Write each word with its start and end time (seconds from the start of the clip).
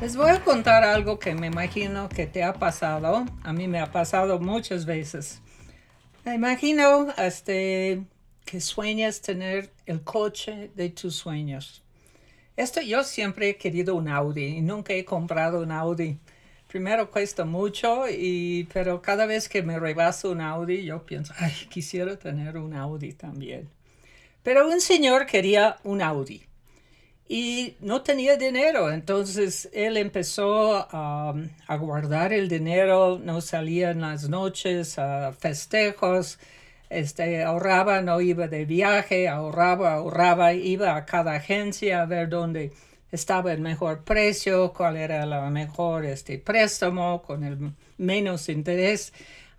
Les 0.00 0.16
voy 0.16 0.30
a 0.30 0.42
contar 0.42 0.82
algo 0.82 1.18
que 1.18 1.34
me 1.34 1.48
imagino 1.48 2.08
que 2.08 2.26
te 2.26 2.42
ha 2.42 2.54
pasado. 2.54 3.26
A 3.42 3.52
mí 3.52 3.68
me 3.68 3.80
ha 3.80 3.92
pasado 3.92 4.40
muchas 4.40 4.86
veces. 4.86 5.42
Me 6.24 6.34
imagino 6.34 7.08
este, 7.18 8.04
que 8.46 8.62
sueñas 8.62 9.20
tener 9.20 9.70
el 9.84 10.02
coche 10.02 10.70
de 10.74 10.88
tus 10.88 11.16
sueños. 11.16 11.82
Esto 12.56 12.80
yo 12.80 13.04
siempre 13.04 13.50
he 13.50 13.56
querido 13.58 13.94
un 13.94 14.08
Audi 14.08 14.46
y 14.46 14.62
nunca 14.62 14.94
he 14.94 15.04
comprado 15.04 15.60
un 15.60 15.70
Audi. 15.70 16.16
Primero 16.66 17.10
cuesta 17.10 17.44
mucho, 17.44 18.08
y, 18.08 18.66
pero 18.72 19.02
cada 19.02 19.26
vez 19.26 19.50
que 19.50 19.62
me 19.62 19.78
rebaso 19.78 20.30
un 20.30 20.40
Audi 20.40 20.82
yo 20.82 21.04
pienso, 21.04 21.34
ay, 21.36 21.52
quisiera 21.68 22.18
tener 22.18 22.56
un 22.56 22.72
Audi 22.72 23.12
también. 23.12 23.68
Pero 24.42 24.66
un 24.66 24.80
señor 24.80 25.26
quería 25.26 25.76
un 25.84 26.00
Audi 26.00 26.49
y 27.32 27.76
no 27.78 28.02
tenía 28.02 28.36
dinero. 28.36 28.90
Entonces 28.90 29.68
él 29.72 29.96
empezó 29.96 30.88
a 30.90 31.76
guardar 31.78 32.32
el 32.32 32.48
dinero, 32.48 33.20
no 33.22 33.40
salía 33.40 33.92
en 33.92 34.00
las 34.00 34.28
noches 34.28 34.98
a 34.98 35.32
festejos, 35.32 36.40
este, 36.88 37.44
ahorraba, 37.44 38.02
no 38.02 38.20
iba 38.20 38.48
de 38.48 38.64
viaje, 38.64 39.28
ahorraba, 39.28 39.94
ahorraba, 39.94 40.54
iba 40.54 40.96
a 40.96 41.06
cada 41.06 41.34
agencia 41.34 42.02
a 42.02 42.06
ver 42.06 42.28
dónde 42.28 42.72
estaba 43.12 43.52
el 43.52 43.60
mejor 43.60 44.02
precio, 44.02 44.72
cuál 44.72 44.96
era 44.96 45.22
el 45.22 45.52
mejor 45.52 46.04
este, 46.06 46.36
préstamo 46.38 47.22
con 47.22 47.44
el 47.44 47.74
menos 47.96 48.48
interés. 48.48 49.12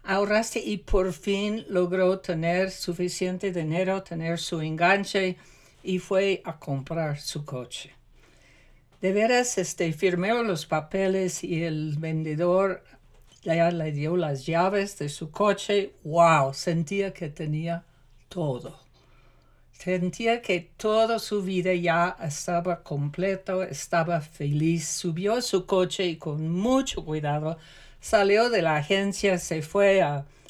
Ahorraste 0.04 0.60
y 0.60 0.80
por 0.80 1.14
fin 1.14 1.64
logró 1.70 2.20
tener 2.20 2.70
suficiente 2.70 3.54
dinero, 3.54 4.04
tener 4.04 4.40
su 4.40 4.60
enganche 4.60 5.38
y 5.84 6.00
fue 6.00 6.42
a 6.46 6.58
comprar 6.58 7.20
su 7.20 7.46
coche. 7.46 7.94
De 9.02 9.14
veras, 9.14 9.58
este, 9.58 9.92
firmó 9.94 10.44
los 10.44 10.66
papeles 10.66 11.44
y 11.44 11.64
el 11.64 11.96
vendedor 11.98 12.84
ya 13.42 13.72
le 13.72 13.92
dio 13.92 14.16
las 14.16 14.46
llaves 14.46 15.00
de 15.00 15.10
su 15.10 15.32
coche. 15.32 15.94
¡Wow! 16.04 16.54
Sentía 16.54 17.12
que 17.12 17.30
tenía 17.30 17.84
todo. 18.30 18.80
Sentía 19.72 20.44
que 20.44 20.60
toda 20.78 21.18
su 21.18 21.42
vida 21.42 21.74
ya 21.74 22.16
estaba 22.22 22.84
completo, 22.84 23.64
estaba 23.64 24.22
feliz. 24.22 24.88
Subió 24.88 25.34
a 25.34 25.42
su 25.42 25.66
coche 25.66 26.06
y 26.06 26.18
con 26.18 26.50
mucho 26.52 27.04
cuidado 27.04 27.58
salió 28.00 28.50
de 28.50 28.62
la 28.62 28.76
agencia, 28.76 29.38
se 29.38 29.62
fue 29.62 30.04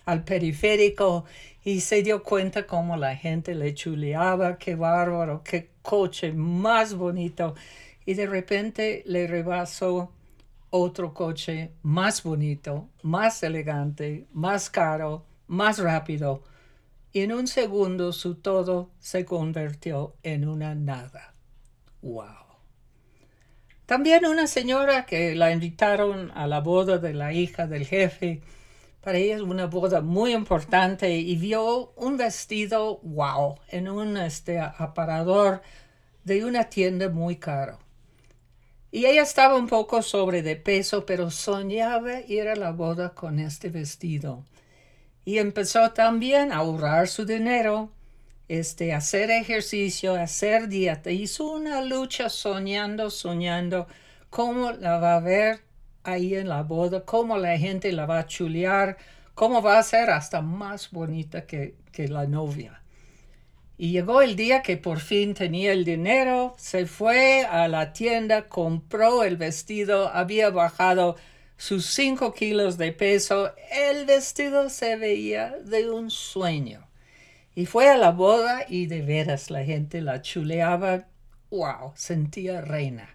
al 0.05 0.23
periférico 0.23 1.25
y 1.63 1.81
se 1.81 2.02
dio 2.02 2.23
cuenta 2.23 2.66
cómo 2.66 2.97
la 2.97 3.16
gente 3.16 3.53
le 3.55 3.73
chuleaba, 3.73 4.57
qué 4.57 4.75
bárbaro, 4.75 5.44
qué 5.44 5.71
coche 5.81 6.33
más 6.33 6.95
bonito. 6.95 7.55
Y 8.05 8.16
de 8.16 8.25
repente 8.25 9.03
le 9.05 9.27
rebasó 9.27 10.11
otro 10.72 11.13
coche 11.13 11.72
más 11.83 12.23
bonito, 12.23 12.89
más 13.03 13.44
elegante, 13.44 14.25
más 14.31 14.69
caro, 14.69 15.25
más 15.47 15.77
rápido. 15.77 16.44
Y 17.13 17.22
en 17.22 17.33
un 17.33 17.47
segundo 17.47 18.13
su 18.13 18.35
todo 18.35 18.89
se 18.99 19.25
convirtió 19.25 20.16
en 20.23 20.47
una 20.47 20.73
nada. 20.73 21.35
¡Wow! 22.02 22.41
También 23.85 24.25
una 24.25 24.47
señora 24.47 25.05
que 25.05 25.35
la 25.35 25.52
invitaron 25.52 26.31
a 26.33 26.47
la 26.47 26.61
boda 26.61 26.97
de 26.97 27.13
la 27.13 27.33
hija 27.33 27.67
del 27.67 27.85
jefe 27.85 28.41
para 29.02 29.17
ella 29.17 29.35
es 29.35 29.41
una 29.41 29.66
boda 29.66 30.02
muy 30.02 30.33
importante 30.33 31.11
y 31.11 31.35
vio 31.35 31.91
un 31.95 32.17
vestido 32.17 32.99
wow 33.02 33.57
en 33.67 33.89
un 33.89 34.16
este, 34.17 34.59
aparador 34.59 35.61
de 36.23 36.45
una 36.45 36.66
tienda 36.66 37.09
muy 37.09 37.38
caro. 37.38 37.79
Y 38.91 39.05
ella 39.05 39.23
estaba 39.23 39.55
un 39.55 39.67
poco 39.67 40.02
sobre 40.02 40.44
de 40.44 40.55
peso, 40.55 41.05
pero 41.05 41.31
soñaba 41.31 42.22
ir 42.22 42.47
a 42.47 42.55
la 42.55 42.72
boda 42.72 43.16
con 43.16 43.39
este 43.39 43.69
vestido. 43.69 44.45
Y 45.25 45.38
empezó 45.38 45.91
también 45.91 46.51
a 46.51 46.57
ahorrar 46.57 47.07
su 47.07 47.25
dinero, 47.25 47.89
este, 48.50 48.94
hacer 48.94 49.31
ejercicio, 49.31 50.16
hacer 50.16 50.68
dieta. 50.68 51.09
Hizo 51.09 51.51
una 51.51 51.81
lucha 51.81 52.29
soñando, 52.29 53.09
soñando 53.09 53.88
cómo 54.29 54.73
la 54.73 54.97
va 54.97 55.16
a 55.16 55.19
ver 55.22 55.70
ahí 56.03 56.35
en 56.35 56.50
la 56.50 56.63
boda, 56.63 57.06
cómo 57.06 57.38
la 57.38 57.57
gente 57.57 57.91
la 57.91 58.06
va 58.06 58.19
a 58.19 58.28
chulear, 58.28 58.97
cómo 59.34 59.62
va 59.62 59.79
a 59.79 59.84
ser 59.84 60.09
hasta 60.09 60.41
más 60.41 60.91
bonita 60.91 61.45
que, 61.45 61.75
que 61.91 62.07
la 62.07 62.25
novia. 62.25 62.81
Y 63.78 63.91
llegó 63.91 64.22
el 64.22 64.35
día 64.35 64.62
que 64.62 64.78
por 64.78 65.00
fin 65.00 65.34
tenía 65.34 65.73
el 65.73 65.85
dinero, 65.85 66.53
se 66.57 66.85
fue 66.85 67.45
a 67.45 67.67
la 67.67 67.94
tienda, 67.94 68.47
compró 68.47 69.23
el 69.23 69.38
vestido, 69.38 70.09
había 70.09 70.51
bajado 70.51 71.16
sus 71.57 71.88
cinco 71.88 72.33
kilos 72.33 72.78
de 72.78 72.91
peso, 72.91 73.53
el 73.72 74.06
vestido 74.06 74.69
se 74.69 74.97
veía 74.97 75.56
de 75.63 75.89
un 75.89 76.12
sueño. 76.12 76.88
Y 77.56 77.66
fue 77.66 77.89
a 77.89 77.97
la 77.97 78.12
boda 78.12 78.66
y 78.68 78.85
de 78.85 79.01
veras 79.01 79.50
la 79.50 79.63
gente 79.63 80.01
la 80.01 80.22
chuleaba, 80.22 81.07
wow, 81.50 81.91
sentía 81.95 82.62
reina. 82.62 83.09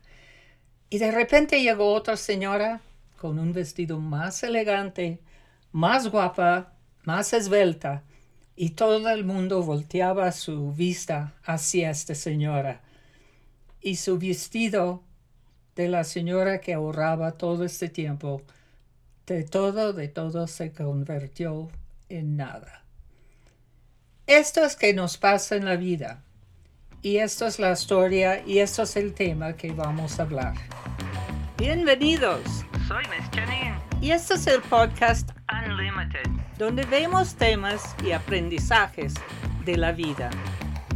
Y 0.89 0.99
de 0.99 1.11
repente 1.11 1.63
llegó 1.63 1.93
otra 1.93 2.17
señora 2.17 2.81
con 3.17 3.39
un 3.39 3.53
vestido 3.53 3.99
más 3.99 4.43
elegante, 4.43 5.21
más 5.73 6.09
guapa, 6.09 6.75
más 7.05 7.33
esbelta, 7.33 8.03
y 8.55 8.71
todo 8.71 9.09
el 9.11 9.25
mundo 9.25 9.63
volteaba 9.63 10.33
su 10.33 10.73
vista 10.73 11.35
hacia 11.45 11.91
esta 11.91 12.15
señora. 12.15 12.81
Y 13.81 13.97
su 13.97 14.19
vestido 14.19 15.03
de 15.75 15.89
la 15.89 16.05
señora 16.05 16.61
que 16.61 16.73
ahorraba 16.73 17.33
todo 17.33 17.65
este 17.65 17.89
tiempo, 17.89 18.43
de 19.27 19.45
todo, 19.45 19.93
de 19.93 20.09
todo 20.09 20.47
se 20.47 20.73
convirtió 20.73 21.69
en 22.09 22.37
nada. 22.37 22.85
Esto 24.27 24.65
es 24.65 24.75
que 24.75 24.95
nos 24.95 25.19
pasa 25.19 25.57
en 25.57 25.65
la 25.65 25.77
vida. 25.77 26.25
Y 27.07 27.19
esto 27.19 27.47
es 27.47 27.61
la 27.61 27.71
historia 27.71 28.43
y 28.45 28.59
esto 28.59 28.83
es 28.83 28.97
el 28.97 29.15
tema 29.15 29.53
que 29.53 29.71
vamos 29.71 30.19
a 30.19 30.25
hablar. 30.25 30.55
Bienvenidos. 31.57 32.41
Soy 32.89 33.05
Miss 33.05 33.31
Jenny. 33.33 33.73
Y 34.01 34.11
este 34.11 34.35
es 34.35 34.49
el 34.49 34.61
podcast 34.63 35.31
Unlimited, 35.49 36.29
donde 36.59 36.85
vemos 36.87 37.37
temas 37.37 37.95
y 38.05 38.11
aprendizajes 38.11 39.15
de 39.65 39.77
la 39.77 39.93
vida, 39.93 40.31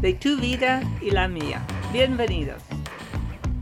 de 0.01 0.15
tu 0.15 0.37
vida 0.37 0.83
y 1.01 1.13
la 1.13 1.29
mía. 1.29 1.65
Bienvenidos. 1.93 2.61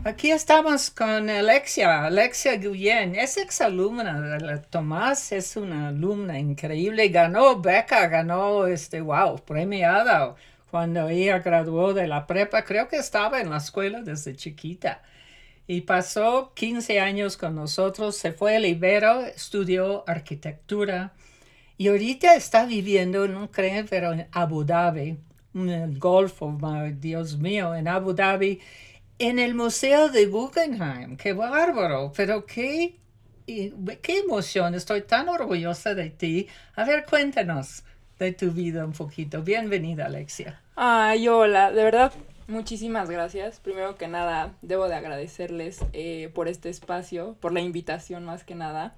Aquí 0.03 0.31
estamos 0.31 0.89
con 0.89 1.29
Alexia, 1.29 2.05
Alexia 2.05 2.55
Guyen. 2.55 3.13
Es 3.13 3.37
exalumna 3.37 4.19
de 4.21 4.57
Tomás, 4.57 5.31
es 5.33 5.55
una 5.55 5.89
alumna 5.89 6.39
increíble. 6.39 7.09
Ganó 7.09 7.61
beca, 7.61 8.07
ganó, 8.07 8.65
este, 8.65 9.01
wow, 9.01 9.35
premiada 9.45 10.35
cuando 10.69 11.09
ella 11.09 11.39
graduó 11.39 11.93
de 11.93 12.07
la 12.07 12.27
prepa, 12.27 12.63
creo 12.63 12.87
que 12.87 12.97
estaba 12.97 13.41
en 13.41 13.49
la 13.49 13.57
escuela 13.57 14.01
desde 14.01 14.35
chiquita. 14.35 15.01
Y 15.67 15.81
pasó 15.81 16.53
15 16.55 16.99
años 16.99 17.37
con 17.37 17.55
nosotros, 17.55 18.15
se 18.15 18.31
fue 18.33 18.55
a 18.57 18.59
Ibero, 18.59 19.25
estudió 19.25 20.03
arquitectura 20.07 21.13
y 21.79 21.87
ahorita 21.87 22.35
está 22.35 22.65
viviendo, 22.65 23.27
no 23.27 23.51
creen, 23.51 23.87
pero 23.89 24.11
en 24.11 24.27
Abu 24.33 24.65
Dhabi, 24.65 25.17
en 25.53 25.69
el 25.69 25.97
Golfo, 25.97 26.57
Dios 26.99 27.37
mío, 27.37 27.73
en 27.73 27.87
Abu 27.87 28.13
Dhabi, 28.13 28.59
en 29.17 29.39
el 29.39 29.55
Museo 29.55 30.09
de 30.09 30.25
Guggenheim. 30.25 31.15
¡Qué 31.15 31.31
bárbaro! 31.31 32.11
Pero 32.15 32.45
qué, 32.45 32.97
qué 33.45 34.19
emoción, 34.19 34.75
estoy 34.75 35.03
tan 35.03 35.29
orgullosa 35.29 35.95
de 35.95 36.09
ti. 36.09 36.47
A 36.75 36.83
ver, 36.83 37.05
cuéntanos 37.05 37.83
de 38.19 38.33
tu 38.33 38.51
vida 38.51 38.85
un 38.85 38.91
poquito. 38.91 39.41
Bienvenida, 39.41 40.05
Alexia. 40.05 40.61
Ay, 40.75 41.27
hola, 41.27 41.71
de 41.71 41.83
verdad, 41.83 42.13
muchísimas 42.47 43.09
gracias. 43.09 43.59
Primero 43.59 43.97
que 43.97 44.07
nada, 44.07 44.53
debo 44.61 44.87
de 44.87 44.95
agradecerles 44.95 45.79
eh, 45.93 46.29
por 46.33 46.47
este 46.47 46.69
espacio, 46.69 47.37
por 47.39 47.53
la 47.53 47.61
invitación 47.61 48.25
más 48.25 48.43
que 48.43 48.55
nada. 48.55 48.95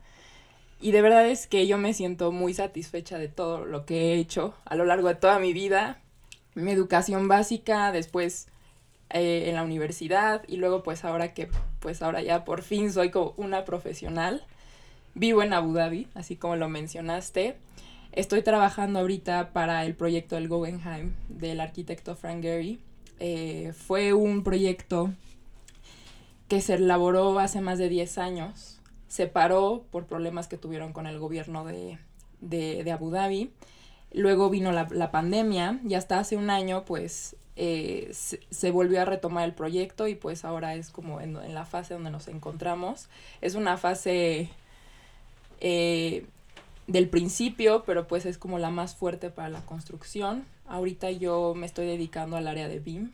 Y 0.79 0.91
de 0.91 1.03
verdad 1.03 1.27
es 1.27 1.45
que 1.45 1.67
yo 1.67 1.77
me 1.77 1.93
siento 1.93 2.31
muy 2.31 2.55
satisfecha 2.55 3.19
de 3.19 3.27
todo 3.27 3.65
lo 3.65 3.85
que 3.85 4.13
he 4.13 4.15
hecho 4.15 4.55
a 4.65 4.75
lo 4.75 4.85
largo 4.85 5.07
de 5.09 5.15
toda 5.15 5.37
mi 5.37 5.53
vida. 5.53 5.99
Mi 6.55 6.71
educación 6.71 7.27
básica, 7.27 7.91
después 7.91 8.47
eh, 9.11 9.49
en 9.49 9.55
la 9.55 9.63
universidad 9.63 10.43
y 10.47 10.57
luego 10.57 10.83
pues 10.83 11.05
ahora 11.05 11.33
que 11.33 11.49
pues 11.79 12.01
ahora 12.01 12.21
ya 12.21 12.43
por 12.43 12.63
fin 12.63 12.91
soy 12.91 13.11
como 13.11 13.35
una 13.37 13.65
profesional. 13.65 14.43
Vivo 15.13 15.43
en 15.43 15.53
Abu 15.53 15.73
Dhabi, 15.73 16.07
así 16.15 16.35
como 16.35 16.55
lo 16.55 16.69
mencionaste. 16.69 17.57
Estoy 18.13 18.41
trabajando 18.41 18.99
ahorita 18.99 19.53
para 19.53 19.85
el 19.85 19.95
proyecto 19.95 20.35
del 20.35 20.49
Guggenheim 20.49 21.13
del 21.29 21.61
arquitecto 21.61 22.15
Frank 22.15 22.41
Gehry. 22.41 22.81
Eh, 23.19 23.73
fue 23.73 24.11
un 24.11 24.43
proyecto 24.43 25.11
que 26.49 26.59
se 26.59 26.73
elaboró 26.73 27.39
hace 27.39 27.61
más 27.61 27.77
de 27.77 27.87
10 27.87 28.17
años. 28.17 28.79
Se 29.07 29.27
paró 29.27 29.85
por 29.91 30.07
problemas 30.07 30.49
que 30.49 30.57
tuvieron 30.57 30.91
con 30.91 31.07
el 31.07 31.19
gobierno 31.19 31.63
de, 31.63 31.99
de, 32.41 32.91
Abu 32.91 33.11
Dhabi. 33.11 33.53
Luego 34.11 34.49
vino 34.49 34.73
la, 34.73 34.87
la, 34.91 35.09
pandemia 35.11 35.79
y 35.87 35.93
hasta 35.93 36.19
hace 36.19 36.35
un 36.35 36.49
año 36.49 36.83
pues 36.83 37.37
eh, 37.55 38.11
se, 38.13 38.71
volvió 38.71 39.01
a 39.01 39.05
retomar 39.05 39.45
el 39.45 39.53
proyecto 39.53 40.07
y 40.07 40.15
pues 40.15 40.43
ahora 40.45 40.75
es 40.75 40.89
como 40.89 41.21
en, 41.21 41.53
la 41.53 41.65
fase 41.65 41.93
donde 41.93 42.09
nos 42.09 42.27
encontramos. 42.27 43.07
Es 43.39 43.55
una 43.55 43.77
fase 43.77 44.49
eh, 45.61 46.25
del 46.91 47.09
principio, 47.09 47.83
pero 47.85 48.07
pues 48.07 48.25
es 48.25 48.37
como 48.37 48.59
la 48.59 48.69
más 48.69 48.95
fuerte 48.95 49.29
para 49.29 49.49
la 49.49 49.65
construcción. 49.65 50.45
Ahorita 50.65 51.09
yo 51.11 51.53
me 51.55 51.65
estoy 51.65 51.85
dedicando 51.85 52.35
al 52.35 52.47
área 52.47 52.67
de 52.67 52.79
BIM. 52.79 53.11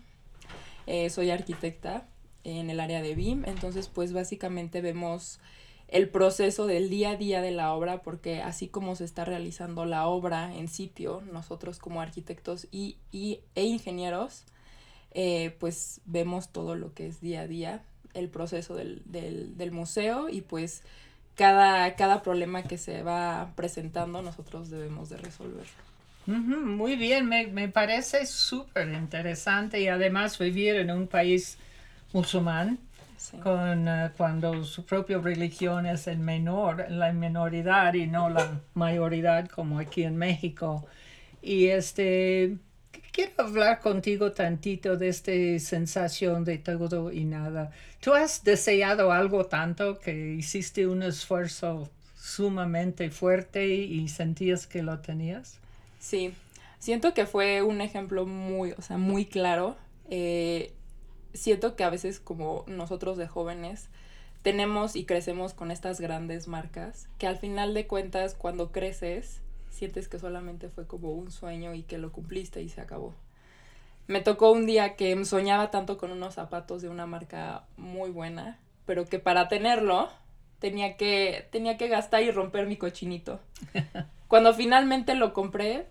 Eh, 0.88 1.10
soy 1.10 1.30
arquitecta 1.30 2.08
en 2.44 2.70
el 2.70 2.80
área 2.80 3.02
de 3.02 3.14
BIM, 3.14 3.46
entonces 3.46 3.90
pues 3.90 4.14
básicamente 4.14 4.82
vemos 4.82 5.40
el 5.90 6.10
proceso 6.10 6.66
del 6.66 6.90
día 6.90 7.12
a 7.12 7.16
día 7.16 7.42
de 7.42 7.52
la 7.52 7.74
obra, 7.74 8.02
porque 8.02 8.42
así 8.42 8.68
como 8.68 8.96
se 8.96 9.04
está 9.06 9.26
realizando 9.26 9.86
la 9.86 10.08
obra 10.08 10.54
en 10.56 10.68
sitio, 10.68 11.22
nosotros 11.32 11.80
como 11.80 12.02
arquitectos 12.02 12.68
y, 12.72 12.98
e 13.12 13.64
ingenieros, 13.64 14.44
eh, 15.12 15.56
pues 15.60 16.02
vemos 16.06 16.50
todo 16.50 16.76
lo 16.76 16.94
que 16.94 17.08
es 17.08 17.22
día 17.22 17.42
a 17.42 17.48
día, 17.48 17.84
el 18.14 18.30
proceso 18.30 18.76
del, 18.76 19.04
del, 19.06 19.72
museo 19.72 20.28
y 20.30 20.42
pues 20.42 20.84
cada, 21.38 21.96
cada 21.96 22.22
problema 22.22 22.64
que 22.64 22.78
se 22.78 23.04
va 23.04 23.52
presentando 23.56 24.22
nosotros 24.22 24.70
debemos 24.70 25.10
de 25.10 25.18
resolverlo. 25.18 25.72
muy 26.26 26.96
bien, 26.96 27.30
me, 27.30 27.48
me 27.48 27.70
parece 27.70 28.26
súper 28.26 28.90
interesante 28.90 29.80
y 29.80 29.88
además 29.88 30.38
vivir 30.40 30.76
en 30.76 30.92
un 30.92 31.08
país 31.08 31.58
musulmán 32.12 32.80
con, 33.44 33.88
eh, 33.88 34.12
cuando 34.16 34.64
su 34.64 34.86
propia 34.86 35.18
religión 35.20 35.86
es 35.86 36.08
el 36.08 36.20
menor, 36.20 36.86
la 36.90 37.12
minoridad 37.14 37.94
y 37.94 38.08
no 38.08 38.30
la 38.30 38.62
mayoría 38.74 39.48
como 39.48 39.80
aquí 39.80 40.04
en 40.04 40.18
México. 40.18 40.86
Y 41.42 41.68
este, 41.68 42.58
quiero 43.18 43.34
hablar 43.38 43.80
contigo 43.80 44.32
tantito 44.32 44.96
de 44.96 45.08
esta 45.08 45.32
sensación 45.58 46.46
de 46.46 46.60
todo 46.60 47.12
y 47.12 47.26
nada. 47.26 47.72
¿Tú 48.00 48.14
has 48.14 48.44
deseado 48.44 49.12
algo 49.12 49.48
tanto 49.48 49.98
que 49.98 50.36
hiciste 50.36 50.86
un 50.86 51.02
esfuerzo 51.02 51.90
sumamente 52.16 53.10
fuerte 53.10 53.70
y 53.70 54.08
sentías 54.08 54.68
que 54.68 54.84
lo 54.84 55.00
tenías? 55.00 55.58
Sí, 56.00 56.36
siento 56.78 57.16
que 57.16 57.26
fue 57.26 57.64
un 57.64 57.82
ejemplo 57.82 58.28
muy, 58.28 58.74
o 58.74 58.84
sea, 58.84 59.00
muy 59.00 59.26
claro. 59.26 59.78
Eh, 60.12 60.72
siento 61.34 61.76
que 61.76 61.84
a 61.84 61.90
veces 61.90 62.20
como 62.20 62.66
nosotros 62.68 63.18
de 63.18 63.28
jóvenes 63.28 63.90
tenemos 64.44 64.96
y 64.96 65.06
crecemos 65.06 65.56
con 65.56 65.72
estas 65.72 66.00
grandes 66.00 66.48
marcas 66.48 67.08
que 67.18 67.26
al 67.26 67.40
final 67.40 67.74
de 67.74 67.88
cuentas 67.88 68.36
cuando 68.36 68.72
creces 68.72 69.42
sientes 69.78 70.08
que 70.08 70.20
solamente 70.20 70.70
fue 70.70 70.88
como 70.88 71.12
un 71.12 71.32
sueño 71.32 71.74
y 71.74 71.84
que 71.84 71.98
lo 71.98 72.12
cumpliste 72.12 72.62
y 72.62 72.70
se 72.70 72.82
acabó. 72.82 73.14
Me 74.08 74.22
tocó 74.22 74.52
un 74.52 74.66
día 74.66 74.96
que 74.96 75.24
soñaba 75.26 75.70
tanto 75.70 75.98
con 75.98 76.12
unos 76.12 76.34
zapatos 76.34 76.82
de 76.82 76.90
una 76.90 77.06
marca 77.06 77.64
muy 77.78 78.10
buena, 78.10 78.58
pero 78.86 79.06
que 79.06 79.20
para 79.20 79.48
tenerlo 79.48 80.10
tenía 80.60 80.98
que, 80.98 81.48
tenía 81.52 81.78
que 81.78 81.88
gastar 81.90 82.24
y 82.24 82.32
romper 82.32 82.68
mi 82.68 82.78
cochinito. 82.78 83.40
Cuando 84.28 84.54
finalmente 84.54 85.14
lo 85.14 85.34
compré, 85.34 85.88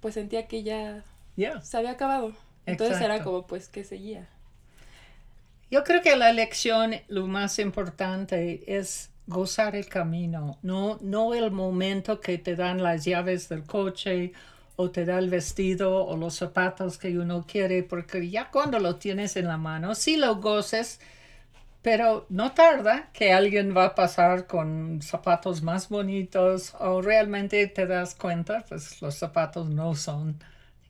pues 0.00 0.14
sentía 0.14 0.46
que 0.46 0.62
ya 0.62 1.04
se 1.62 1.76
había 1.76 1.90
acabado. 1.90 2.32
Entonces 2.66 3.00
era 3.00 3.22
como 3.22 3.46
pues 3.46 3.68
que 3.68 3.84
seguía. 3.84 4.28
Yo 5.70 5.84
creo 5.84 6.02
que 6.02 6.16
la 6.16 6.30
elección, 6.30 6.94
lo 7.08 7.26
más 7.26 7.58
importante 7.58 8.62
es 8.66 9.11
gozar 9.26 9.76
el 9.76 9.86
camino, 9.88 10.58
no, 10.62 10.98
no 11.00 11.34
el 11.34 11.50
momento 11.50 12.20
que 12.20 12.38
te 12.38 12.56
dan 12.56 12.82
las 12.82 13.04
llaves 13.04 13.48
del 13.48 13.64
coche 13.64 14.32
o 14.76 14.90
te 14.90 15.04
da 15.04 15.18
el 15.18 15.30
vestido 15.30 16.04
o 16.04 16.16
los 16.16 16.34
zapatos 16.34 16.98
que 16.98 17.18
uno 17.18 17.44
quiere, 17.46 17.82
porque 17.82 18.28
ya 18.30 18.50
cuando 18.50 18.78
lo 18.78 18.96
tienes 18.96 19.36
en 19.36 19.48
la 19.48 19.56
mano, 19.56 19.94
sí 19.94 20.16
lo 20.16 20.36
goces, 20.36 21.00
pero 21.82 22.26
no 22.28 22.52
tarda 22.52 23.10
que 23.12 23.32
alguien 23.32 23.76
va 23.76 23.86
a 23.86 23.94
pasar 23.94 24.46
con 24.46 25.02
zapatos 25.02 25.62
más 25.62 25.88
bonitos 25.88 26.74
o 26.80 27.02
realmente 27.02 27.66
te 27.66 27.86
das 27.86 28.14
cuenta, 28.14 28.64
pues 28.68 29.02
los 29.02 29.16
zapatos 29.16 29.68
no 29.70 29.94
son 29.94 30.38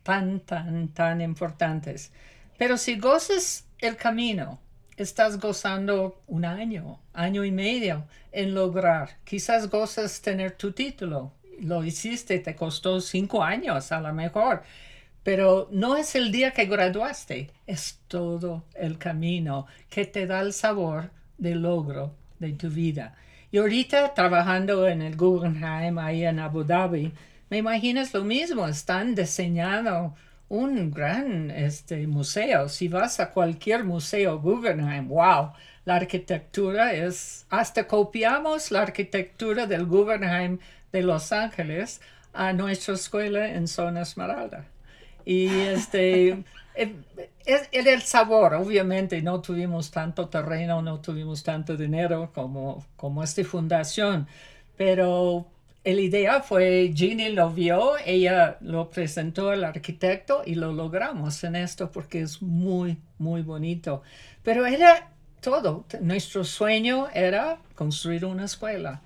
tan, 0.03 0.41
tan, 0.41 0.89
tan 0.89 1.21
importantes. 1.21 2.13
Pero 2.59 2.77
si 2.77 2.99
goces 2.99 3.67
el 3.79 3.97
camino, 3.97 4.61
estás 5.03 5.39
gozando 5.39 6.23
un 6.27 6.45
año, 6.45 7.01
año 7.13 7.45
y 7.45 7.51
medio 7.51 8.05
en 8.31 8.55
lograr. 8.55 9.19
Quizás 9.25 9.69
gozas 9.69 10.23
tener 10.23 10.53
tu 10.53 10.73
título. 10.73 11.33
Lo 11.61 11.85
hiciste, 11.85 12.39
te 12.39 12.57
costó 12.57 13.01
cinco 13.01 13.43
años 13.43 13.93
a 13.93 14.01
lo 14.01 14.13
mejor. 14.13 14.63
Pero 15.23 15.69
no 15.71 15.97
es 15.97 16.15
el 16.15 16.33
día 16.33 16.53
que 16.53 16.67
graduaste, 16.67 17.51
es 17.67 18.01
todo 18.09 18.65
el 18.75 18.99
camino 18.99 19.67
que 19.89 20.05
te 20.05 20.27
da 20.27 20.41
el 20.41 20.53
sabor 20.53 21.11
del 21.39 21.63
logro 21.63 22.15
de 22.39 22.53
tu 22.53 22.69
vida. 22.69 23.15
Y 23.53 23.59
ahorita 23.59 24.15
trabajando 24.15 24.89
en 24.89 25.03
el 25.03 25.17
Guggenheim, 25.17 25.99
ahí 25.99 26.25
en 26.25 26.41
Abu 26.41 26.65
Dhabi, 26.65 27.13
me 27.51 27.59
imaginas 27.59 28.15
lo 28.15 28.25
mismo, 28.25 28.67
están 28.67 29.15
diseñando 29.15 30.15
un 30.53 30.91
gran 30.91 31.51
este, 31.51 32.07
museo. 32.07 32.69
Si 32.69 32.87
vas 32.87 33.21
a 33.21 33.31
cualquier 33.31 33.85
museo 33.85 34.39
Guggenheim, 34.39 35.09
wow, 35.09 35.53
la 35.87 35.97
arquitectura 35.97 36.93
es, 36.93 37.47
hasta 37.49 37.87
copiamos 37.87 38.71
la 38.71 38.83
arquitectura 38.83 39.67
del 39.67 39.87
Guggenheim 39.87 40.59
de 40.93 41.03
Los 41.03 41.33
Ángeles 41.33 42.03
a 42.35 42.53
nuestra 42.53 42.95
escuela 42.95 43.49
en 43.49 43.67
Zona 43.67 44.03
Esmeralda. 44.03 44.67
Y 45.25 45.49
este, 45.49 46.45
es, 46.75 47.69
el 47.73 48.03
sabor, 48.03 48.53
obviamente 48.53 49.23
no 49.23 49.41
tuvimos 49.41 49.91
tanto 49.91 50.29
terreno, 50.29 50.83
no 50.83 51.01
tuvimos 51.01 51.43
tanto 51.43 51.79
dinero 51.79 52.31
como, 52.35 52.85
como 52.97 53.23
esta 53.23 53.43
fundación, 53.43 54.29
pero 54.77 55.47
la 55.85 56.01
idea 56.01 56.43
fue, 56.43 56.93
Ginny 56.95 57.31
lo 57.31 57.51
vio, 57.51 57.95
ella 58.05 58.57
lo 58.61 58.89
presentó 58.91 59.51
al 59.51 59.65
arquitecto 59.65 60.43
y 60.47 60.55
lo 60.55 60.73
logramos 60.73 61.43
en 61.43 61.57
esto 61.57 61.91
porque 61.91 62.21
es 62.21 62.41
muy, 62.41 62.99
muy 63.19 63.43
bonito. 63.43 64.03
Pero 64.45 64.65
era 64.67 65.11
todo, 65.41 65.85
nuestro 66.01 66.45
sueño 66.45 67.09
era 67.13 67.59
construir 67.75 68.25
una 68.25 68.45
escuela. 68.45 69.03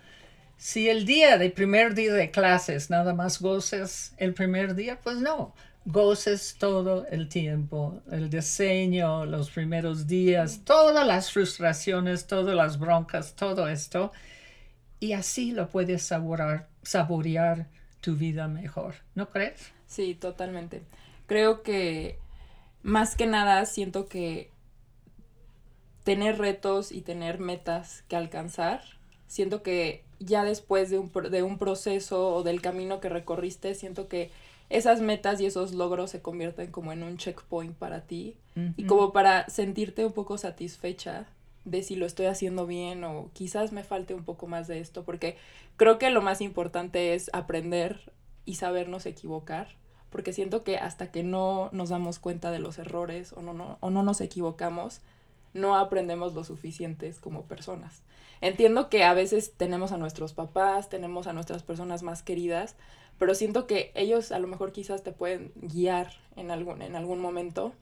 Si 0.58 0.88
el 0.88 1.06
día 1.06 1.38
del 1.38 1.52
primer 1.52 1.94
día 1.94 2.12
de 2.12 2.30
clases 2.30 2.90
nada 2.90 3.14
más 3.14 3.40
goces 3.40 4.12
el 4.18 4.34
primer 4.34 4.74
día, 4.74 4.98
pues 5.02 5.16
no, 5.16 5.54
goces 5.86 6.56
todo 6.58 7.06
el 7.10 7.28
tiempo, 7.28 8.02
el 8.10 8.28
diseño, 8.28 9.24
los 9.24 9.50
primeros 9.50 10.06
días, 10.06 10.60
todas 10.64 11.06
las 11.06 11.32
frustraciones, 11.32 12.26
todas 12.26 12.54
las 12.54 12.78
broncas, 12.78 13.34
todo 13.34 13.66
esto 13.68 14.12
y 15.00 15.12
así 15.12 15.52
lo 15.52 15.68
puedes 15.68 16.02
saborear, 16.02 16.68
saborear 16.82 17.68
tu 18.00 18.16
vida 18.16 18.48
mejor, 18.48 18.94
¿no 19.14 19.30
crees? 19.30 19.72
Sí, 19.86 20.14
totalmente. 20.14 20.82
Creo 21.26 21.62
que 21.62 22.18
más 22.82 23.16
que 23.16 23.26
nada 23.26 23.66
siento 23.66 24.06
que 24.06 24.50
tener 26.04 26.38
retos 26.38 26.92
y 26.92 27.00
tener 27.02 27.40
metas 27.40 28.04
que 28.08 28.16
alcanzar, 28.16 28.80
siento 29.26 29.62
que 29.62 30.04
ya 30.20 30.44
después 30.44 30.88
de 30.88 30.98
un, 30.98 31.12
de 31.30 31.42
un 31.42 31.58
proceso 31.58 32.34
o 32.34 32.42
del 32.42 32.62
camino 32.62 33.00
que 33.00 33.08
recorriste, 33.08 33.74
siento 33.74 34.08
que 34.08 34.30
esas 34.68 35.00
metas 35.00 35.40
y 35.40 35.46
esos 35.46 35.74
logros 35.74 36.10
se 36.10 36.22
convierten 36.22 36.70
como 36.70 36.92
en 36.92 37.02
un 37.02 37.18
checkpoint 37.18 37.76
para 37.76 38.02
ti 38.02 38.36
y 38.76 38.84
como 38.84 39.12
para 39.12 39.48
sentirte 39.48 40.04
un 40.06 40.12
poco 40.12 40.38
satisfecha 40.38 41.26
de 41.66 41.82
si 41.82 41.96
lo 41.96 42.06
estoy 42.06 42.26
haciendo 42.26 42.64
bien 42.64 43.04
o 43.04 43.28
quizás 43.34 43.72
me 43.72 43.82
falte 43.82 44.14
un 44.14 44.24
poco 44.24 44.46
más 44.46 44.68
de 44.68 44.78
esto, 44.78 45.04
porque 45.04 45.36
creo 45.76 45.98
que 45.98 46.10
lo 46.10 46.22
más 46.22 46.40
importante 46.40 47.14
es 47.14 47.28
aprender 47.34 48.12
y 48.44 48.54
sabernos 48.54 49.04
equivocar, 49.04 49.74
porque 50.08 50.32
siento 50.32 50.62
que 50.62 50.78
hasta 50.78 51.10
que 51.10 51.24
no 51.24 51.68
nos 51.72 51.88
damos 51.88 52.20
cuenta 52.20 52.52
de 52.52 52.60
los 52.60 52.78
errores 52.78 53.32
o 53.32 53.42
no, 53.42 53.52
no, 53.52 53.78
o 53.80 53.90
no 53.90 54.04
nos 54.04 54.20
equivocamos, 54.20 55.00
no 55.54 55.76
aprendemos 55.76 56.34
lo 56.34 56.44
suficientes 56.44 57.18
como 57.18 57.42
personas. 57.42 58.02
Entiendo 58.40 58.88
que 58.88 59.02
a 59.02 59.12
veces 59.12 59.52
tenemos 59.56 59.90
a 59.90 59.96
nuestros 59.96 60.32
papás, 60.32 60.88
tenemos 60.88 61.26
a 61.26 61.32
nuestras 61.32 61.64
personas 61.64 62.04
más 62.04 62.22
queridas, 62.22 62.76
pero 63.18 63.34
siento 63.34 63.66
que 63.66 63.90
ellos 63.96 64.30
a 64.30 64.38
lo 64.38 64.46
mejor 64.46 64.70
quizás 64.70 65.02
te 65.02 65.10
pueden 65.10 65.50
guiar 65.56 66.12
en 66.36 66.52
algún, 66.52 66.82
en 66.82 66.94
algún 66.94 67.18
momento 67.18 67.72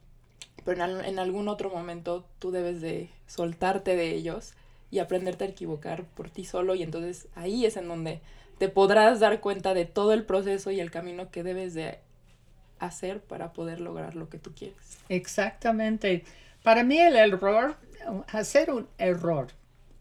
pero 0.65 0.85
en, 0.85 1.19
algún 1.19 1.49
otro 1.49 1.71
momento 1.71 2.25
tú 2.39 2.51
debes 2.51 2.81
de 2.81 3.11
soltarte 3.27 3.97
de 3.97 4.15
ellos 4.15 4.55
y 4.91 4.99
aprenderte 4.99 5.45
a 5.45 5.49
equivocar 5.49 6.05
por 6.05 6.31
ti 6.31 6.45
solo 6.45 6.75
y 6.75 6.83
entonces 6.83 7.29
ahí 7.35 7.67
es 7.67 7.77
en 7.77 7.89
donde 7.89 8.21
te 8.59 8.69
podrás 8.69 9.21
dar 9.21 9.41
cuenta 9.41 9.75
de 9.75 9.85
todo 9.85 10.13
el 10.13 10.25
proceso 10.25 10.71
y 10.71 10.81
el 10.81 10.91
camino 10.91 11.31
que 11.31 11.43
debes 11.43 11.75
de 11.75 11.99
hacer 12.79 13.21
para 13.21 13.53
poder 13.53 13.81
lograr 13.81 14.15
lo 14.15 14.29
que 14.29 14.39
tú 14.39 14.53
quieres. 14.55 14.99
Exactamente. 15.09 16.25
Para 16.63 16.83
mí 16.83 16.99
el 16.99 17.17
error, 17.17 17.77
hacer 18.29 18.71
un 18.71 18.89
error 18.99 19.49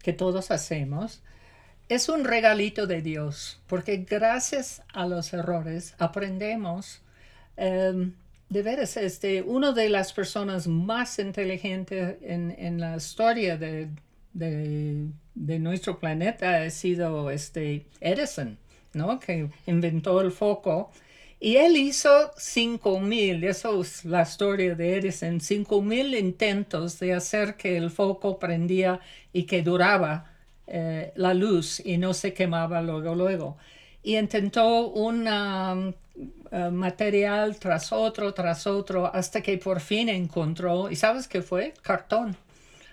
que 0.02 0.12
todos 0.12 0.50
hacemos, 0.50 1.22
es 1.88 2.08
un 2.08 2.24
regalito 2.24 2.86
de 2.86 3.02
Dios, 3.02 3.60
porque 3.66 3.98
gracias 4.08 4.82
a 4.92 5.06
los 5.06 5.32
errores 5.34 5.94
aprendemos 5.98 7.02
em, 7.56 8.14
de 8.48 8.62
veras, 8.62 8.96
este, 8.96 9.42
una 9.42 9.72
de 9.72 9.88
las 9.88 10.12
personas 10.12 10.66
más 10.66 11.18
inteligentes 11.18 12.16
en, 12.22 12.54
en 12.58 12.80
la 12.80 12.96
historia 12.96 13.56
de, 13.56 13.88
de, 14.32 15.06
de, 15.34 15.58
nuestro 15.58 15.98
planeta 15.98 16.62
ha 16.62 16.70
sido 16.70 17.30
este 17.30 17.86
Edison, 18.00 18.58
¿no? 18.92 19.18
Que 19.18 19.48
inventó 19.66 20.20
el 20.20 20.30
foco. 20.30 20.90
Y 21.40 21.56
él 21.56 21.76
hizo 21.76 22.08
5.000, 22.36 23.44
eso 23.44 23.80
es 23.82 24.04
la 24.04 24.22
historia 24.22 24.74
de 24.74 24.96
Edison, 24.96 25.40
5.000 25.40 26.18
intentos 26.18 26.98
de 27.00 27.12
hacer 27.12 27.56
que 27.56 27.76
el 27.76 27.90
foco 27.90 28.38
prendía 28.38 29.00
y 29.32 29.44
que 29.44 29.62
duraba 29.62 30.32
eh, 30.66 31.12
la 31.16 31.34
luz 31.34 31.80
y 31.84 31.98
no 31.98 32.14
se 32.14 32.32
quemaba 32.32 32.80
luego, 32.80 33.14
luego. 33.14 33.56
Y 34.02 34.16
intentó 34.16 34.88
un 34.88 35.28
um, 35.28 35.92
uh, 36.16 36.70
material 36.70 37.56
tras 37.58 37.92
otro, 37.92 38.32
tras 38.34 38.66
otro, 38.66 39.12
hasta 39.14 39.40
que 39.42 39.58
por 39.58 39.80
fin 39.80 40.08
encontró, 40.08 40.90
¿y 40.90 40.96
sabes 40.96 41.28
qué 41.28 41.42
fue? 41.42 41.74
Cartón. 41.82 42.36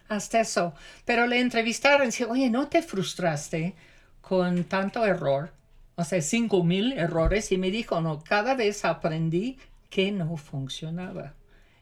Hasta 0.10 0.42
eso. 0.42 0.74
Pero 1.06 1.26
le 1.26 1.40
entrevistaron 1.40 2.04
y 2.04 2.06
dice, 2.08 2.26
oye, 2.26 2.50
¿no 2.50 2.68
te 2.68 2.82
frustraste 2.82 3.76
con 4.20 4.66
tanto 4.66 5.06
error? 5.06 5.54
O 5.96 6.04
sea, 6.04 6.22
cinco 6.22 6.64
mil 6.64 6.94
errores. 6.94 7.52
Y 7.52 7.58
me 7.58 7.72
dijo, 7.72 8.02
no, 8.02 8.22
cada 8.22 8.56
vez 8.56 8.84
aprendí 8.84 9.58
que 9.90 10.12
no 10.12 10.36
funcionaba. 10.36 11.34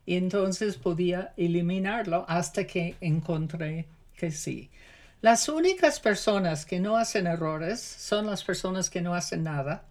Y 0.05 0.15
entonces 0.15 0.77
podía 0.77 1.34
eliminarlo 1.38 2.25
hasta 2.27 2.65
que 2.65 2.96
encontré 3.01 3.88
que 4.15 4.31
sí. 4.31 4.69
Las 5.22 5.50
únicas 5.50 6.00
personas 6.00 6.65
que 6.65 6.79
no 6.79 6.98
hacen 6.98 7.27
errores 7.27 7.81
son 7.81 8.27
las 8.27 8.43
personas 8.43 8.89
que 8.89 9.01
no 9.01 9.15
hacen 9.15 9.43
nada 9.43 9.84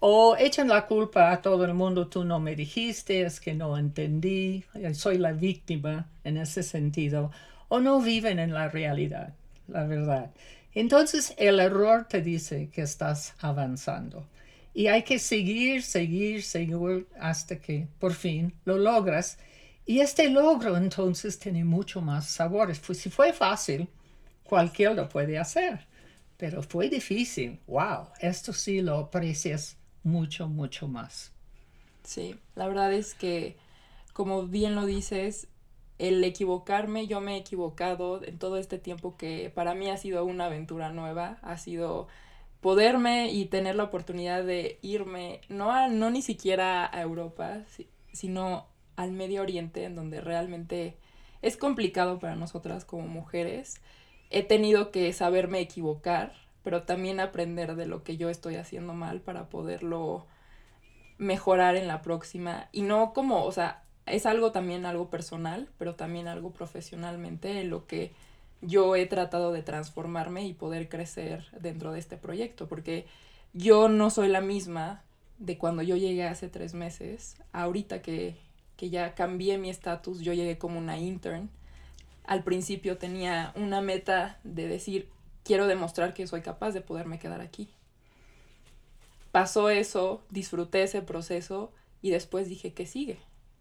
o 0.00 0.34
echan 0.38 0.68
la 0.68 0.86
culpa 0.86 1.30
a 1.30 1.42
todo 1.42 1.64
el 1.64 1.74
mundo, 1.74 2.08
tú 2.08 2.24
no 2.24 2.40
me 2.40 2.56
dijiste, 2.56 3.22
es 3.22 3.38
que 3.38 3.54
no 3.54 3.76
entendí, 3.76 4.64
soy 4.94 5.18
la 5.18 5.32
víctima 5.32 6.08
en 6.24 6.38
ese 6.38 6.62
sentido, 6.62 7.30
o 7.68 7.80
no 7.80 8.00
viven 8.00 8.38
en 8.38 8.52
la 8.54 8.68
realidad, 8.68 9.34
la 9.68 9.84
verdad. 9.84 10.30
Entonces 10.74 11.34
el 11.36 11.60
error 11.60 12.06
te 12.08 12.22
dice 12.22 12.70
que 12.72 12.82
estás 12.82 13.34
avanzando 13.40 14.26
y 14.72 14.86
hay 14.86 15.02
que 15.02 15.18
seguir, 15.18 15.82
seguir, 15.82 16.42
seguir 16.42 17.06
hasta 17.18 17.56
que 17.56 17.86
por 17.98 18.14
fin 18.14 18.54
lo 18.64 18.78
logras. 18.78 19.38
Y 19.84 20.00
este 20.00 20.30
logro 20.30 20.76
entonces 20.76 21.38
tiene 21.38 21.64
mucho 21.64 22.00
más 22.00 22.26
sabor. 22.26 22.74
Si 22.74 23.10
fue 23.10 23.32
fácil, 23.32 23.88
cualquiera 24.44 24.94
lo 24.94 25.08
puede 25.08 25.38
hacer. 25.38 25.86
Pero 26.36 26.62
fue 26.62 26.88
difícil. 26.88 27.58
Wow, 27.66 28.08
esto 28.20 28.52
sí 28.52 28.80
lo 28.80 28.96
aprecias 28.98 29.76
mucho, 30.02 30.48
mucho 30.48 30.88
más. 30.88 31.32
Sí, 32.02 32.36
la 32.54 32.66
verdad 32.66 32.92
es 32.92 33.14
que, 33.14 33.56
como 34.12 34.46
bien 34.46 34.74
lo 34.74 34.86
dices, 34.86 35.48
el 35.98 36.22
equivocarme, 36.24 37.06
yo 37.06 37.20
me 37.20 37.34
he 37.34 37.38
equivocado 37.38 38.22
en 38.24 38.38
todo 38.38 38.56
este 38.56 38.78
tiempo 38.78 39.16
que 39.16 39.50
para 39.54 39.74
mí 39.74 39.90
ha 39.90 39.96
sido 39.96 40.24
una 40.24 40.46
aventura 40.46 40.90
nueva, 40.92 41.38
ha 41.42 41.58
sido 41.58 42.08
poderme 42.60 43.30
y 43.30 43.46
tener 43.46 43.74
la 43.74 43.84
oportunidad 43.84 44.44
de 44.44 44.78
irme, 44.82 45.40
no, 45.48 45.70
a, 45.70 45.88
no 45.88 46.10
ni 46.10 46.22
siquiera 46.22 46.88
a 46.90 47.02
Europa, 47.02 47.62
sino 48.12 48.66
al 48.96 49.12
Medio 49.12 49.42
Oriente, 49.42 49.84
en 49.84 49.94
donde 49.94 50.20
realmente 50.20 50.96
es 51.42 51.56
complicado 51.56 52.18
para 52.18 52.36
nosotras 52.36 52.84
como 52.84 53.06
mujeres 53.06 53.80
he 54.30 54.44
tenido 54.44 54.90
que 54.90 55.12
saberme 55.12 55.60
equivocar, 55.60 56.32
pero 56.62 56.82
también 56.82 57.20
aprender 57.20 57.76
de 57.76 57.86
lo 57.86 58.02
que 58.02 58.16
yo 58.16 58.28
estoy 58.28 58.56
haciendo 58.56 58.94
mal 58.94 59.20
para 59.20 59.48
poderlo 59.48 60.26
mejorar 61.18 61.76
en 61.76 61.86
la 61.86 62.02
próxima. 62.02 62.68
Y 62.72 62.82
no 62.82 63.12
como, 63.12 63.44
o 63.44 63.52
sea, 63.52 63.82
es 64.06 64.26
algo 64.26 64.52
también 64.52 64.86
algo 64.86 65.10
personal, 65.10 65.68
pero 65.78 65.94
también 65.94 66.28
algo 66.28 66.52
profesionalmente 66.52 67.60
en 67.60 67.70
lo 67.70 67.86
que 67.86 68.12
yo 68.62 68.96
he 68.96 69.06
tratado 69.06 69.52
de 69.52 69.62
transformarme 69.62 70.46
y 70.46 70.52
poder 70.52 70.88
crecer 70.88 71.46
dentro 71.60 71.92
de 71.92 71.98
este 71.98 72.16
proyecto, 72.16 72.68
porque 72.68 73.06
yo 73.52 73.88
no 73.88 74.10
soy 74.10 74.28
la 74.28 74.40
misma 74.40 75.02
de 75.38 75.56
cuando 75.56 75.82
yo 75.82 75.96
llegué 75.96 76.24
hace 76.24 76.48
tres 76.48 76.74
meses, 76.74 77.36
ahorita 77.52 78.02
que, 78.02 78.36
que 78.76 78.90
ya 78.90 79.14
cambié 79.14 79.56
mi 79.56 79.70
estatus, 79.70 80.20
yo 80.20 80.34
llegué 80.34 80.58
como 80.58 80.78
una 80.78 80.98
intern 80.98 81.48
al 82.30 82.44
principio 82.44 82.96
tenía 82.96 83.52
una 83.56 83.80
meta 83.80 84.38
de 84.44 84.68
decir, 84.68 85.08
quiero 85.44 85.66
demostrar 85.66 86.14
que 86.14 86.26
soy 86.26 86.42
capaz 86.42 86.72
de 86.72 86.80
poderme 86.80 87.18
quedar 87.18 87.40
aquí. 87.40 87.68
Pasó 89.32 89.70
eso, 89.70 90.22
disfruté 90.30 90.82
ese 90.82 91.02
proceso 91.02 91.72
y 92.02 92.10
después 92.10 92.48
dije, 92.48 92.72
¿qué 92.72 92.86
sigue? 92.86 93.18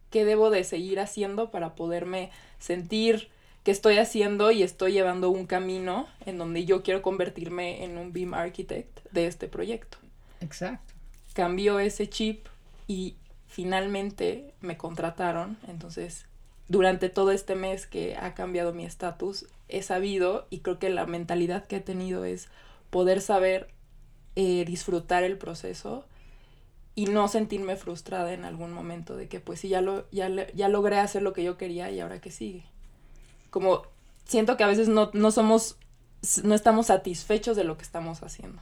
¿Qué 0.09 0.25
debo 0.25 0.49
de 0.49 0.63
seguir 0.63 0.99
haciendo 0.99 1.51
para 1.51 1.75
poderme 1.75 2.31
sentir 2.57 3.29
que 3.63 3.71
estoy 3.71 3.97
haciendo 3.97 4.51
y 4.51 4.63
estoy 4.63 4.93
llevando 4.93 5.29
un 5.29 5.45
camino 5.45 6.07
en 6.25 6.37
donde 6.37 6.65
yo 6.65 6.81
quiero 6.81 7.01
convertirme 7.01 7.83
en 7.83 7.97
un 7.97 8.13
BIM 8.13 8.33
architect 8.33 8.99
de 9.11 9.27
este 9.27 9.47
proyecto? 9.47 9.97
Exacto. 10.41 10.93
Cambió 11.33 11.79
ese 11.79 12.09
chip 12.09 12.47
y 12.87 13.15
finalmente 13.47 14.53
me 14.61 14.77
contrataron, 14.77 15.57
entonces 15.67 16.25
durante 16.69 17.09
todo 17.09 17.31
este 17.31 17.55
mes 17.55 17.87
que 17.87 18.15
ha 18.15 18.35
cambiado 18.35 18.73
mi 18.73 18.85
estatus, 18.85 19.47
he 19.67 19.81
sabido 19.81 20.47
y 20.49 20.59
creo 20.59 20.79
que 20.79 20.89
la 20.89 21.05
mentalidad 21.07 21.65
que 21.65 21.77
he 21.77 21.81
tenido 21.81 22.23
es 22.23 22.47
poder 22.91 23.21
saber 23.21 23.67
eh, 24.35 24.63
disfrutar 24.65 25.23
el 25.23 25.37
proceso 25.37 26.05
y 26.93 27.05
no 27.05 27.27
sentirme 27.27 27.75
frustrada 27.75 28.33
en 28.33 28.45
algún 28.45 28.71
momento 28.71 29.17
de 29.17 29.27
que 29.27 29.39
pues 29.39 29.61
sí, 29.61 29.69
ya, 29.69 29.81
lo, 29.81 30.09
ya, 30.11 30.29
ya 30.53 30.69
logré 30.69 30.99
hacer 30.99 31.23
lo 31.23 31.33
que 31.33 31.43
yo 31.43 31.57
quería 31.57 31.89
y 31.89 31.99
ahora 31.99 32.21
que 32.21 32.31
sigue. 32.31 32.63
Como 33.49 33.83
siento 34.25 34.55
que 34.55 34.63
a 34.63 34.67
veces 34.67 34.89
no, 34.89 35.09
no 35.13 35.31
somos, 35.31 35.75
no 36.43 36.53
estamos 36.53 36.87
satisfechos 36.87 37.57
de 37.57 37.63
lo 37.63 37.77
que 37.77 37.83
estamos 37.83 38.21
haciendo. 38.21 38.61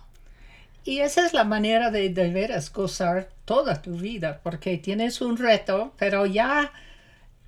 Y 0.85 0.99
esa 0.99 1.25
es 1.25 1.33
la 1.33 1.43
manera 1.43 1.91
de 1.91 2.07
de 2.09 2.31
veras 2.31 2.71
gozar 2.71 3.27
toda 3.43 3.81
tu 3.81 3.97
vida, 3.97 4.39
porque 4.43 4.77
tienes 4.77 5.19
un 5.19 5.35
reto, 5.35 5.91
pero 5.97 6.25
ya 6.25 6.71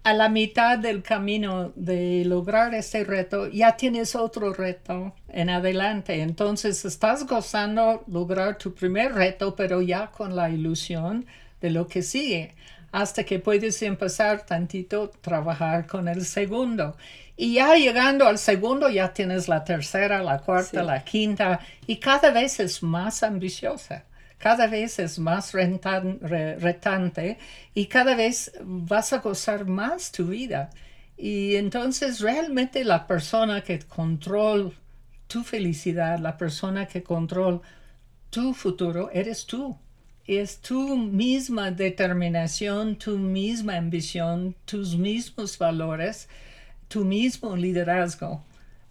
a 0.03 0.13
la 0.13 0.29
mitad 0.29 0.77
del 0.77 1.03
camino 1.03 1.71
de 1.75 2.23
lograr 2.25 2.73
ese 2.73 3.03
reto, 3.03 3.47
ya 3.47 3.75
tienes 3.75 4.15
otro 4.15 4.53
reto 4.53 5.13
en 5.27 5.49
adelante. 5.49 6.21
Entonces 6.21 6.85
estás 6.85 7.27
gozando 7.27 8.03
lograr 8.07 8.57
tu 8.57 8.73
primer 8.73 9.13
reto, 9.13 9.55
pero 9.55 9.81
ya 9.81 10.07
con 10.07 10.35
la 10.35 10.49
ilusión 10.49 11.25
de 11.61 11.71
lo 11.71 11.87
que 11.87 12.01
sigue, 12.01 12.55
hasta 12.91 13.23
que 13.23 13.39
puedes 13.39 13.81
empezar 13.81 14.45
tantito 14.45 15.03
a 15.03 15.21
trabajar 15.21 15.85
con 15.85 16.07
el 16.07 16.25
segundo. 16.25 16.95
Y 17.35 17.55
ya 17.55 17.75
llegando 17.75 18.25
al 18.25 18.37
segundo, 18.37 18.89
ya 18.89 19.13
tienes 19.13 19.47
la 19.47 19.63
tercera, 19.63 20.23
la 20.23 20.39
cuarta, 20.39 20.83
la 20.83 21.03
quinta, 21.03 21.59
y 21.87 21.97
cada 21.97 22.31
vez 22.31 22.59
es 22.59 22.83
más 22.83 23.23
ambiciosa 23.23 24.05
cada 24.39 24.67
vez 24.67 24.97
es 24.99 25.19
más 25.19 25.53
retante 25.53 27.37
y 27.75 27.85
cada 27.85 28.15
vez 28.15 28.51
vas 28.63 29.13
a 29.13 29.19
gozar 29.19 29.65
más 29.65 30.11
tu 30.11 30.27
vida. 30.27 30.71
Y 31.17 31.57
entonces 31.57 32.21
realmente 32.21 32.85
la 32.85 33.05
persona 33.05 33.61
que 33.61 33.79
controla 33.79 34.71
tu 35.27 35.43
felicidad, 35.43 36.17
la 36.19 36.37
persona 36.37 36.87
que 36.87 37.03
controla 37.03 37.59
tu 38.29 38.53
futuro, 38.53 39.11
eres 39.11 39.45
tú. 39.45 39.77
Es 40.25 40.61
tu 40.61 40.95
misma 40.95 41.71
determinación, 41.71 42.95
tu 42.97 43.17
misma 43.17 43.75
ambición, 43.75 44.55
tus 44.63 44.95
mismos 44.95 45.57
valores, 45.57 46.29
tu 46.87 47.03
mismo 47.03 47.57
liderazgo 47.57 48.43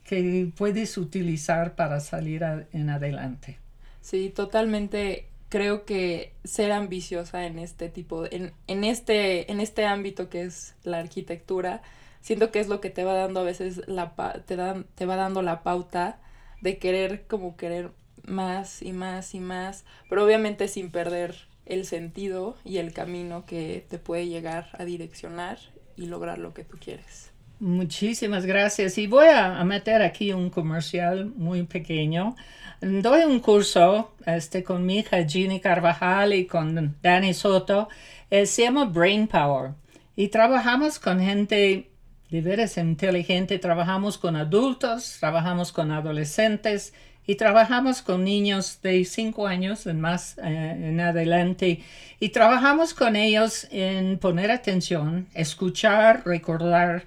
que 0.05 0.53
puedes 0.57 0.99
utilizar 0.99 1.75
para 1.75 2.01
salir 2.01 2.43
en 2.73 2.91
adelante. 2.91 3.59
Sí, 4.01 4.31
totalmente 4.35 5.28
creo 5.49 5.85
que 5.85 6.35
ser 6.45 6.73
ambiciosa 6.73 7.47
en 7.47 7.59
este 7.59 7.89
tipo, 7.89 8.25
en, 8.31 8.53
en, 8.67 8.85
este, 8.85 9.51
en 9.51 9.61
este 9.61 9.87
ámbito 9.87 10.29
que 10.29 10.43
es 10.43 10.75
la 10.85 10.99
arquitectura, 10.99 11.83
siento 12.21 12.51
que 12.51 12.61
es 12.61 12.69
lo 12.69 12.81
que 12.81 12.91
te 12.91 13.05
va 13.05 13.15
dando 13.15 13.41
a 13.41 13.45
veces 13.45 13.83
la 13.87 14.13
te, 14.47 14.57
dan, 14.57 14.87
te 14.95 15.07
va 15.07 15.17
dando 15.17 15.43
la 15.43 15.63
pauta 15.63 16.21
de 16.61 16.79
querer 16.79 17.27
como 17.27 17.57
querer 17.57 17.93
más 18.25 18.83
y 18.83 18.93
más 18.93 19.35
y 19.35 19.41
más, 19.41 19.85
pero 20.09 20.25
obviamente 20.25 20.69
sin 20.69 20.91
perder 20.91 21.49
el 21.67 21.85
sentido 21.87 22.57
y 22.65 22.79
el 22.79 22.93
camino 22.93 23.45
que 23.47 23.87
te 23.89 23.99
puede 23.99 24.27
llegar 24.27 24.71
a 24.79 24.85
direccionar 24.85 25.59
y 25.97 26.07
lograr 26.07 26.39
lo 26.39 26.55
que 26.55 26.65
tú 26.65 26.79
quieres. 26.79 27.31
Muchísimas 27.61 28.47
gracias. 28.47 28.99
Y 28.99 29.07
voy 29.09 29.27
a, 29.27 29.63
meter 29.65 30.03
aquí 30.03 30.33
un 30.33 30.49
comercial 30.49 31.27
muy 31.37 31.65
pequeño. 31.65 32.37
Doy 32.81 33.25
un 33.25 33.41
curso 33.41 34.13
este, 34.27 34.63
con 34.63 34.87
mi 34.87 34.99
hija 34.99 35.25
Ginny 35.25 35.59
Carvajal 35.59 36.35
y 36.35 36.47
con 36.47 36.97
Danny 37.03 37.35
Soto. 37.35 37.89
Eh, 38.31 38.47
se 38.47 38.63
llama 38.63 38.85
Brain 38.85 39.27
Power. 39.27 39.73
Y 40.15 40.29
trabajamos 40.29 41.01
con 41.01 41.21
gente 41.21 41.91
de 42.31 42.41
veras 42.41 42.77
inteligente. 42.77 43.59
Trabajamos 43.59 44.19
con 44.19 44.37
adultos, 44.37 45.17
trabajamos 45.19 45.73
con 45.73 45.91
adolescentes 45.91 46.93
y 47.27 47.35
trabajamos 47.35 48.03
con 48.03 48.25
niños 48.25 48.81
de 48.83 49.05
5 49.05 49.47
años 49.49 49.87
en 49.87 50.01
más 50.01 50.39
eh, 50.39 50.43
en 50.45 51.01
adelante 51.01 51.83
y 52.21 52.29
trabajamos 52.31 52.95
con 52.95 53.17
ellos 53.17 53.69
en 53.71 54.19
poner 54.19 54.51
atención, 54.51 55.27
escuchar, 55.35 56.23
recordar 56.25 57.05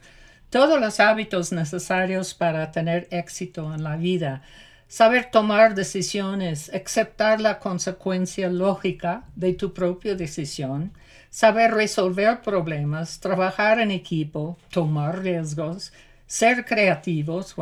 todos 0.52 0.82
los 0.82 1.00
hábitos 1.00 1.54
necesarios 1.54 2.34
para 2.34 2.72
tener 2.72 3.08
éxito 3.10 3.74
en 3.74 3.84
la 3.84 3.96
vida. 3.96 4.44
Saber 4.90 5.32
tomar 5.32 5.76
decisiones, 5.76 6.70
aceptar 6.74 7.40
la 7.40 7.58
consecuencia 7.58 8.50
lógica 8.50 9.24
de 9.38 9.54
tu 9.54 9.74
propia 9.74 10.14
decisión, 10.14 10.92
saber 11.30 11.72
resolver 11.72 12.42
problemas, 12.42 13.22
trabajar 13.22 13.80
en 13.80 13.92
equipo, 13.92 14.58
tomar 14.70 15.24
riesgos, 15.24 15.94
ser 16.28 16.66
creativos, 16.66 17.56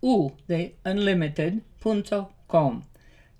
u 0.00 0.32
de 0.46 0.76
unlimited.com. 0.84 2.82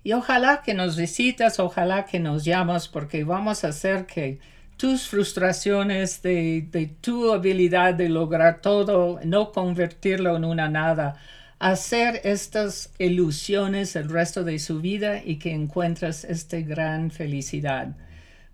Y 0.03 0.13
ojalá 0.13 0.61
que 0.63 0.73
nos 0.73 0.95
visitas, 0.95 1.59
ojalá 1.59 2.05
que 2.05 2.19
nos 2.19 2.45
llamas, 2.45 2.87
porque 2.87 3.23
vamos 3.23 3.63
a 3.63 3.69
hacer 3.69 4.05
que 4.05 4.39
tus 4.77 5.07
frustraciones 5.07 6.21
de, 6.21 6.67
de 6.71 6.87
tu 6.87 7.33
habilidad 7.33 7.93
de 7.93 8.07
lograr 8.07 8.61
todo, 8.61 9.19
no 9.25 9.51
convertirlo 9.51 10.37
en 10.37 10.45
una 10.45 10.69
nada, 10.69 11.17
hacer 11.59 12.21
estas 12.23 12.91
ilusiones 12.97 13.95
el 13.95 14.09
resto 14.09 14.43
de 14.43 14.59
su 14.59 14.81
vida 14.81 15.21
y 15.23 15.37
que 15.37 15.53
encuentres 15.53 16.23
esta 16.23 16.59
gran 16.61 17.11
felicidad. 17.11 17.95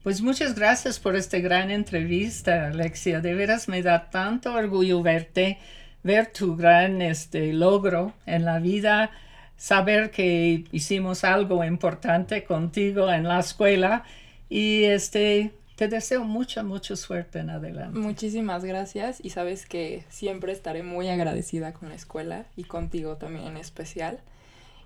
Pues 0.04 0.22
muchas 0.22 0.56
gracias 0.56 1.00
por 1.00 1.16
esta 1.16 1.40
gran 1.40 1.72
entrevista, 1.72 2.68
Alexia. 2.68 3.22
De 3.22 3.34
veras 3.34 3.68
me 3.68 3.82
da 3.82 4.10
tanto 4.10 4.54
orgullo 4.54 5.02
verte, 5.02 5.58
ver 6.04 6.28
tu 6.28 6.56
gran 6.56 7.02
este, 7.02 7.54
logro 7.54 8.14
en 8.26 8.46
la 8.46 8.60
vida 8.60 9.12
saber 9.58 10.12
que 10.12 10.66
hicimos 10.72 11.24
algo 11.24 11.64
importante 11.64 12.44
contigo 12.44 13.12
en 13.12 13.24
la 13.24 13.40
escuela 13.40 14.04
y 14.50 14.84
este 14.84 15.54
te 15.76 15.88
deseo 15.88 16.24
mucha, 16.24 16.64
mucha 16.64 16.96
suerte 16.96 17.40
en 17.40 17.50
adelante. 17.50 18.00
Muchísimas 18.00 18.64
gracias 18.64 19.20
y 19.22 19.32
sabes 19.32 19.66
que 19.66 20.04
siempre 20.10 20.54
estaré 20.54 20.84
muy 20.84 21.10
agradecida 21.10 21.74
con 21.74 21.90
la 21.90 21.96
escuela 21.96 22.46
y 22.56 22.64
contigo 22.64 23.18
también 23.18 23.48
en 23.48 23.58
especial. 23.58 24.20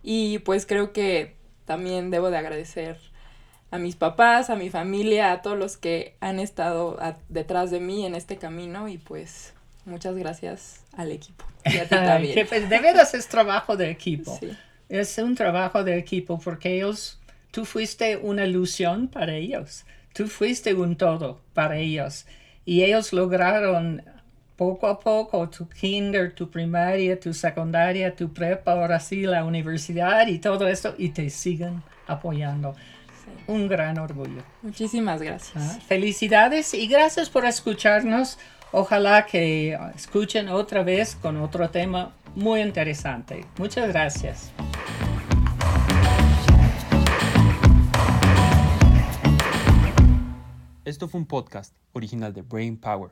Y 0.01 0.39
pues 0.39 0.65
creo 0.65 0.91
que 0.91 1.35
también 1.65 2.09
debo 2.09 2.31
de 2.31 2.37
agradecer 2.37 2.97
a 3.71 3.77
mis 3.77 3.95
papás, 3.95 4.49
a 4.49 4.55
mi 4.55 4.71
familia, 4.71 5.31
a 5.31 5.41
todos 5.43 5.57
los 5.57 5.77
que 5.77 6.15
han 6.21 6.39
estado 6.39 6.97
detrás 7.27 7.69
de 7.69 7.79
mí 7.79 8.05
en 8.05 8.15
este 8.15 8.37
camino 8.37 8.87
y 8.87 8.97
pues 8.97 9.53
muchas 9.85 10.15
gracias 10.15 10.83
al 10.93 11.11
equipo. 11.11 11.45
Y 11.65 11.77
a 11.77 11.83
ti 11.83 11.89
también. 11.89 12.47
Pues, 12.47 12.67
de 12.67 12.79
veras 12.79 13.13
es 13.13 13.27
trabajo 13.27 13.77
de 13.77 13.91
equipo. 13.91 14.39
Es 14.87 15.19
un 15.19 15.35
trabajo 15.35 15.83
de 15.83 15.99
equipo 15.99 16.39
porque 16.39 16.77
ellos, 16.77 17.19
tú 17.51 17.65
fuiste 17.65 18.17
una 18.17 18.45
ilusión 18.45 19.07
para 19.07 19.35
ellos. 19.35 19.85
Tú 20.13 20.27
fuiste 20.27 20.73
un 20.73 20.95
todo 20.95 21.41
para 21.53 21.77
ellos. 21.77 22.25
Y 22.65 22.83
ellos 22.83 23.13
lograron 23.13 24.03
poco 24.59 24.87
a 24.87 24.99
poco 24.99 25.49
tu 25.49 25.69
kinder, 25.69 26.33
tu 26.33 26.49
primaria, 26.51 27.17
tu 27.17 27.33
secundaria, 27.33 28.13
tu 28.13 28.33
prepa, 28.33 28.73
ahora 28.73 28.99
sí 28.99 29.21
la 29.21 29.45
universidad 29.45 30.27
y 30.27 30.39
todo 30.39 30.67
esto 30.67 30.95
y 30.97 31.09
te 31.09 31.29
siguen 31.29 31.81
apoyando. 32.07 32.75
Un 33.47 33.67
gran 33.67 33.97
orgullo. 33.97 34.43
Muchísimas 34.61 35.21
gracias. 35.21 35.55
Ah, 35.55 35.79
felicidades 35.87 36.73
y 36.73 36.87
gracias 36.87 37.29
por 37.29 37.45
escucharnos. 37.45 38.37
Ojalá 38.71 39.25
que 39.25 39.77
escuchen 39.95 40.49
otra 40.49 40.83
vez 40.83 41.15
con 41.15 41.37
otro 41.37 41.69
tema 41.69 42.11
muy 42.35 42.61
interesante. 42.61 43.45
Muchas 43.57 43.87
gracias. 43.87 44.51
Esto 50.89 51.07
fue 51.07 51.19
un 51.19 51.27
podcast 51.27 51.75
original 51.93 52.33
de 52.33 52.41
Brain 52.41 52.75
Power. 52.75 53.11